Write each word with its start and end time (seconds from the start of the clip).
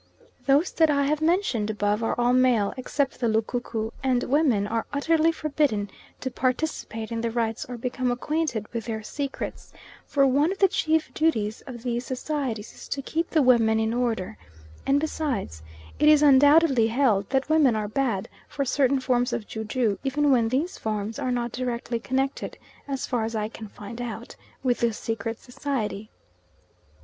Those 0.47 0.71
that 0.71 0.89
I 0.89 1.03
have 1.03 1.21
mentioned 1.21 1.69
above 1.69 2.01
are 2.03 2.15
all 2.19 2.33
male, 2.33 2.73
except 2.75 3.19
the 3.19 3.27
Lukuku, 3.27 3.91
and 4.03 4.23
women 4.23 4.65
are 4.65 4.87
utterly 4.91 5.31
forbidden 5.31 5.91
to 6.21 6.31
participate 6.31 7.11
in 7.11 7.21
the 7.21 7.29
rites 7.29 7.65
or 7.65 7.77
become 7.77 8.09
acquainted 8.09 8.65
with 8.73 8.85
their 8.85 9.03
secrets, 9.03 9.71
for 10.07 10.25
one 10.25 10.51
of 10.51 10.57
the 10.57 10.67
chief 10.67 11.13
duties 11.13 11.61
of 11.67 11.83
these 11.83 12.03
societies 12.03 12.73
is 12.73 12.87
to 12.87 13.03
keep 13.03 13.29
the 13.29 13.43
women 13.43 13.79
in 13.79 13.93
order; 13.93 14.39
and 14.87 14.99
besides 14.99 15.61
it 15.99 16.09
is 16.09 16.23
undoubtedly 16.23 16.87
held 16.87 17.29
that 17.29 17.47
women 17.47 17.75
are 17.75 17.87
bad 17.87 18.27
for 18.47 18.65
certain 18.65 18.99
forms 18.99 19.31
of 19.31 19.45
ju 19.47 19.63
ju, 19.63 19.99
even 20.03 20.31
when 20.31 20.49
these 20.49 20.79
forms 20.79 21.19
are 21.19 21.31
not 21.31 21.51
directly 21.51 21.99
connected, 21.99 22.57
as 22.87 23.05
far 23.05 23.23
as 23.23 23.35
I 23.35 23.49
can 23.49 23.67
find 23.67 24.01
out, 24.01 24.35
with 24.63 24.79
the 24.79 24.93
secret 24.93 25.37
society. 25.37 26.09